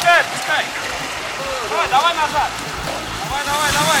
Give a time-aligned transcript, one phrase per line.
[0.00, 0.64] Отпускай, отпускай.
[1.68, 2.50] Давай, давай назад.
[3.26, 4.00] Давай, давай, давай.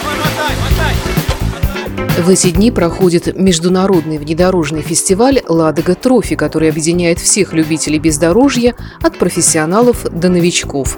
[0.00, 2.24] Давай, мотай, мотай.
[2.24, 9.18] В эти дни проходит международный внедорожный фестиваль «Ладога Трофи», который объединяет всех любителей бездорожья от
[9.18, 10.96] профессионалов до новичков.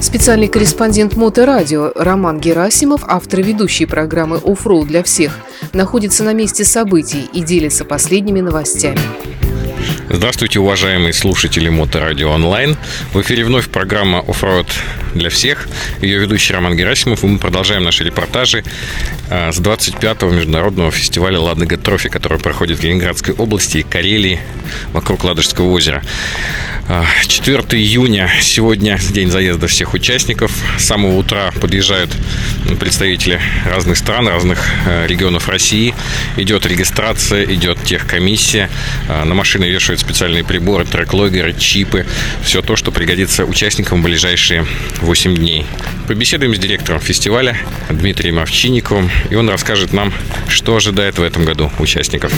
[0.00, 5.38] Специальный корреспондент Моторадио Роман Герасимов, автор и ведущий программы «Оффроуд для всех»,
[5.72, 8.98] находится на месте событий и делится последними новостями.
[10.16, 12.78] Здравствуйте, уважаемые слушатели Моторадио Онлайн.
[13.12, 14.66] В эфире вновь программа «Оффроуд
[15.18, 15.68] для всех».
[16.00, 17.24] Ее ведущий Роман Герасимов.
[17.24, 18.64] И мы продолжаем наши репортажи
[19.30, 24.40] а, с 25-го международного фестиваля «Ладога Трофи», который проходит в Ленинградской области и Карелии
[24.92, 26.02] вокруг Ладожского озера.
[27.26, 30.52] 4 а, июня, сегодня день заезда всех участников.
[30.78, 32.10] С самого утра подъезжают
[32.78, 35.94] представители разных стран, разных а, регионов России.
[36.36, 38.70] Идет регистрация, идет техкомиссия.
[39.08, 42.06] На машины вешают специальные приборы, трек-логеры, чипы.
[42.44, 44.64] Все то, что пригодится участникам в ближайшие
[45.06, 45.64] 8 дней.
[46.08, 47.56] Побеседуем с директором фестиваля
[47.88, 50.12] Дмитрием Овчинниковым, и он расскажет нам,
[50.48, 52.32] что ожидает в этом году участников.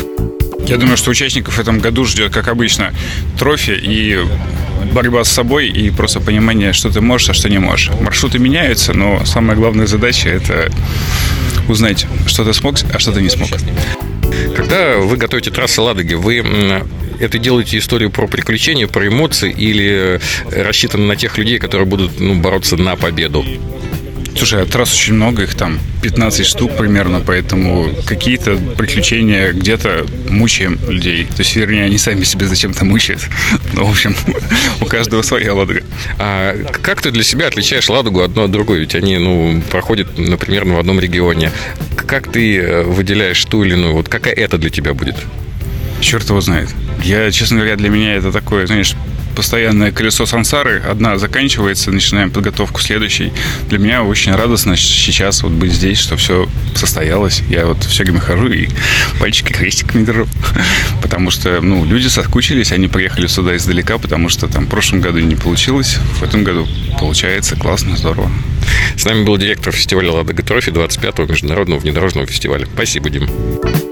[0.66, 2.92] Я думаю, что участников в этом году ждет, как обычно,
[3.38, 4.18] трофи и
[4.92, 7.90] борьба с собой и просто понимание, что ты можешь, а что не можешь.
[8.00, 10.70] Маршруты меняются, но самая главная задача– это
[11.68, 13.48] узнать, что ты смог, а что ты не смог.
[14.54, 16.44] Когда вы готовите трассы Ладоги, вы
[17.18, 22.34] это делаете историю про приключения, про эмоции или рассчитаны на тех людей, которые будут ну,
[22.40, 23.44] бороться на победу?
[24.38, 30.78] Слушай, а трасс очень много, их там 15 штук примерно, поэтому какие-то приключения где-то мучаем
[30.88, 31.24] людей.
[31.24, 33.20] То есть, вернее, они сами себя зачем-то мучают.
[33.72, 34.14] Ну, в общем,
[34.80, 35.82] у каждого своя ладога.
[36.18, 38.80] А как ты для себя отличаешь ладугу одно от другой?
[38.80, 41.50] Ведь они, ну, проходят, например, в одном регионе.
[41.96, 43.94] Как ты э, выделяешь ту или иную?
[43.94, 45.16] Вот какая это для тебя будет?
[46.00, 46.68] Черт его знает.
[47.02, 48.94] Я, честно говоря, для меня это такое, знаешь,
[49.38, 50.80] постоянное колесо сансары.
[50.80, 53.32] Одна заканчивается, начинаем подготовку следующей.
[53.68, 57.44] Для меня очень радостно сейчас вот быть здесь, что все состоялось.
[57.48, 58.68] Я вот все время хожу и
[59.20, 60.26] пальчики крестиками держу.
[61.02, 65.20] Потому что, ну, люди соскучились, они приехали сюда издалека, потому что там в прошлом году
[65.20, 65.98] не получилось.
[66.18, 66.66] В этом году
[66.98, 67.54] получается.
[67.54, 68.28] Классно, здорово.
[68.96, 72.66] С нами был директор фестиваля «Ладога Трофи» 25-го международного внедорожного фестиваля.
[72.74, 73.87] Спасибо, Дим.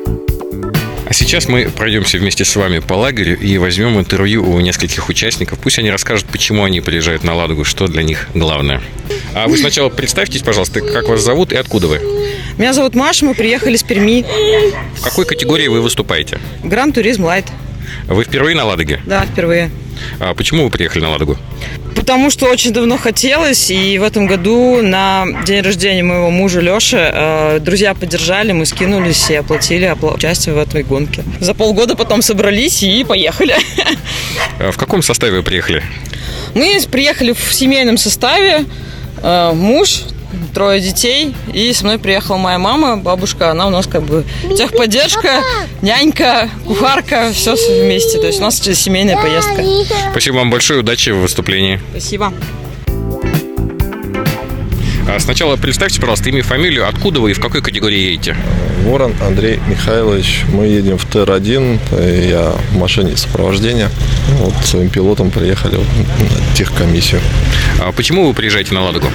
[1.18, 5.58] Сейчас мы пройдемся вместе с вами по лагерю и возьмем интервью у нескольких участников.
[5.58, 8.82] Пусть они расскажут, почему они приезжают на Ладогу, что для них главное.
[9.32, 12.02] А вы сначала представьтесь, пожалуйста, как вас зовут и откуда вы?
[12.58, 14.26] Меня зовут Маша, мы приехали с Перми.
[14.94, 16.38] В какой категории вы выступаете?
[16.62, 17.46] Гранд Туризм Лайт.
[18.08, 19.00] Вы впервые на Ладоге?
[19.06, 19.70] Да, впервые.
[20.20, 21.38] А почему вы приехали на Ладогу?
[21.96, 26.98] Потому что очень давно хотелось, и в этом году на день рождения моего мужа Леши
[26.98, 31.24] э, друзья поддержали, мы скинулись и оплатили участие в этой гонке.
[31.40, 33.56] За полгода потом собрались и поехали.
[34.58, 35.82] А в каком составе вы приехали?
[36.54, 38.66] Мы приехали в семейном составе.
[39.22, 40.02] Э, муж,
[40.54, 44.24] трое детей, и со мной приехала моя мама, бабушка, она у нас как бы
[44.56, 45.40] техподдержка,
[45.82, 49.64] нянька, кухарка, все вместе, то есть у нас семейная поездка.
[50.10, 51.80] Спасибо вам большое, удачи в выступлении.
[51.90, 52.32] Спасибо.
[55.08, 58.36] А сначала представьте, пожалуйста, имя и фамилию, откуда вы и в какой категории едете?
[58.84, 60.42] Ворон Андрей Михайлович.
[60.52, 63.88] Мы едем в ТР-1, я в машине сопровождения.
[64.40, 67.20] Вот своим пилотом приехали на техкомиссию.
[67.80, 69.06] А почему вы приезжаете на Ладогу?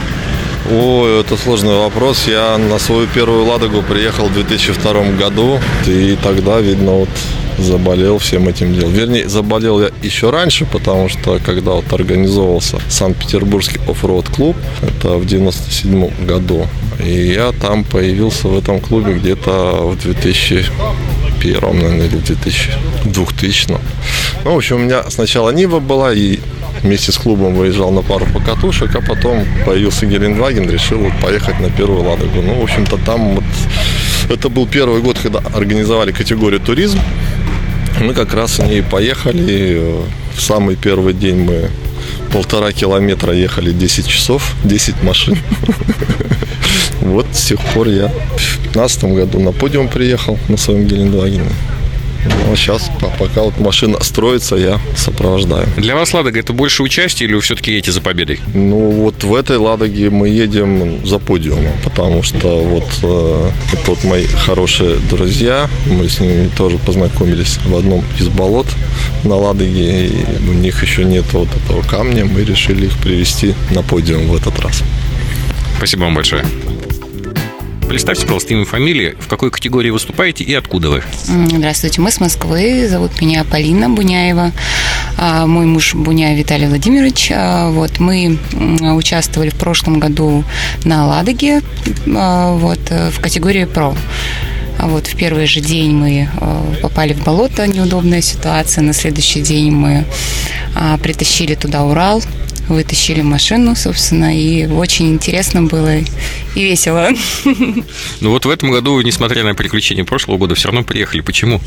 [0.70, 2.28] О, это сложный вопрос.
[2.28, 5.60] Я на свою первую «Ладогу» приехал в 2002 году.
[5.88, 7.10] И тогда, видно, вот
[7.58, 8.94] заболел всем этим делом.
[8.94, 15.26] Вернее, заболел я еще раньше, потому что когда вот организовывался Санкт-Петербургский оффроуд клуб, это в
[15.26, 16.68] 97 году,
[17.04, 22.72] и я там появился в этом клубе где-то в 2001, наверное, или 2000,
[23.06, 23.68] 2000.
[24.44, 26.40] Ну, в общем, у меня сначала Нива была, и
[26.84, 31.70] вместе с клубом выезжал на пару покатушек, а потом появился Геленваген, решил вот поехать на
[31.70, 32.42] первую Ладогу.
[32.42, 33.44] Ну, в общем-то, там вот
[34.30, 37.00] это был первый год, когда организовали категорию туризм.
[38.00, 39.82] Мы как раз с ней поехали.
[40.36, 41.70] В самый первый день мы
[42.32, 45.38] полтора километра ехали 10 часов, 10 машин.
[47.02, 51.50] Вот с тех пор я в 2015 году на подиум приехал на своем Гелендвагене.
[52.26, 55.68] Ну, сейчас, пока вот машина строится, я сопровождаю.
[55.78, 58.40] Для вас Ладога это больше участие или вы все-таки едете за победой?
[58.54, 64.04] Ну, вот в этой Ладоге мы едем за подиумом, потому что вот э, это вот
[64.04, 68.68] мои хорошие друзья, мы с ними тоже познакомились в одном из болот
[69.24, 73.82] на Ладоге, и у них еще нет вот этого камня, мы решили их привести на
[73.82, 74.84] подиум в этот раз.
[75.78, 76.46] Спасибо вам большое.
[77.92, 81.04] Представьте, пожалуйста, имя, фамилия, в какой категории выступаете и откуда вы?
[81.26, 84.54] Здравствуйте, мы с Москвы, зовут меня Полина Буняева,
[85.18, 87.34] а, мой муж Буняев Виталий Владимирович.
[87.36, 88.40] А, вот, мы
[88.96, 90.46] участвовали в прошлом году
[90.86, 91.64] на Ладоге
[92.16, 93.94] а, вот, в категории «Про».
[94.80, 96.30] Вот в первый же день мы
[96.82, 98.84] попали в болото, неудобная ситуация.
[98.86, 100.06] На следующий день мы
[101.04, 102.24] притащили туда Урал,
[102.72, 106.04] вытащили машину, собственно, и очень интересно было и
[106.56, 107.10] весело.
[108.22, 111.22] Ну вот в этом году, несмотря на приключения прошлого года, все равно приехали.
[111.22, 111.62] Почему?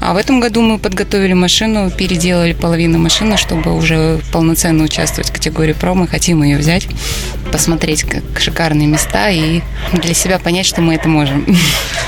[0.00, 5.32] А в этом году мы подготовили машину, переделали половину машины, чтобы уже полноценно участвовать в
[5.32, 5.94] категории ПРО.
[5.94, 6.86] Мы хотим ее взять,
[7.50, 9.62] посмотреть как шикарные места и
[9.92, 11.46] для себя понять, что мы это можем.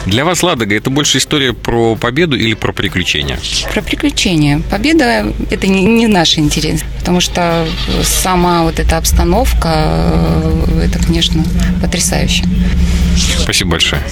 [0.06, 3.38] Для вас Ладога это больше история про победу или про приключения?
[3.72, 4.60] Про приключения.
[4.70, 7.66] Победа это не, не наш интерес, потому что
[8.02, 11.44] сама вот эта обстановка, э, это, конечно,
[11.82, 12.44] потрясающе.
[13.38, 14.02] Спасибо большое.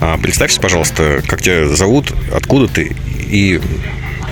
[0.00, 2.96] А, представься, пожалуйста, как тебя зовут, откуда ты
[3.30, 3.60] и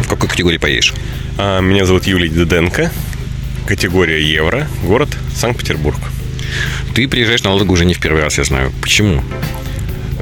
[0.01, 0.95] в какой категории поедешь?
[1.37, 2.91] А, меня зовут Юлий Деденко,
[3.69, 5.99] категория Евро, город Санкт-Петербург.
[6.95, 8.73] Ты приезжаешь на Ладогу уже не в первый раз, я знаю.
[8.81, 9.23] Почему?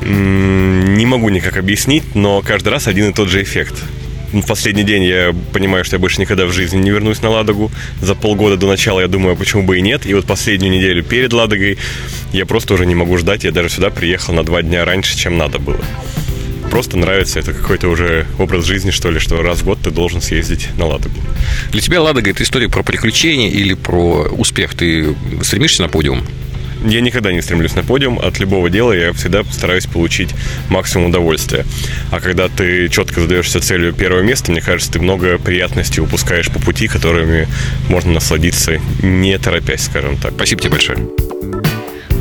[0.03, 3.75] Не могу никак объяснить, но каждый раз один и тот же эффект–
[4.33, 7.71] в последний день я понимаю, что я больше никогда в жизни не вернусь на Ладогу.
[8.03, 10.05] За полгода до начала я думаю, почему бы и нет.
[10.05, 11.79] И вот последнюю неделю перед Ладогой
[12.33, 13.45] я просто уже не могу ждать.
[13.45, 15.81] Я даже сюда приехал на два дня раньше, чем надо было.
[16.77, 20.21] Просто нравится это какой-то уже образ жизни, что ли, что раз в год ты должен
[20.21, 21.15] съездить на Ладогу.
[21.73, 24.75] Для тебя Ладога– это история про приключения или про успех?
[24.75, 26.23] Ты стремишься на подиум?
[26.85, 28.19] Я никогда не стремлюсь на подиум.
[28.19, 30.35] От любого дела я всегда стараюсь получить
[30.69, 31.65] максимум удовольствия.
[32.11, 36.59] А когда ты четко задаешься целью первого места, мне кажется, ты много приятностей упускаешь по
[36.59, 37.49] пути, которыми
[37.89, 40.35] можно насладиться, не торопясь, скажем так.
[40.35, 40.99] Спасибо тебе большое.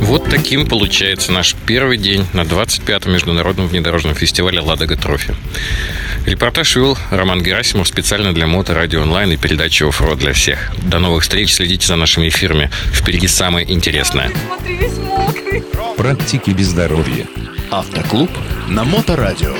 [0.06, 5.34] Вот таким получается наш первый день на 25-м международном внедорожном фестивале «Ладога Трофи».
[6.26, 10.72] Репортаж вел Роман Герасимов специально для Мото Радио Онлайн и передачи «Оффроуд для всех».
[10.84, 12.70] До новых встреч, следите за нашими эфирами.
[12.92, 14.30] Впереди самое интересное.
[15.96, 17.26] Практики без здоровья.
[17.72, 18.30] Автоклуб
[18.68, 19.56] на Моторадио.